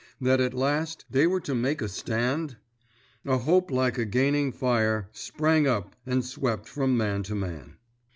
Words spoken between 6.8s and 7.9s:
man to man.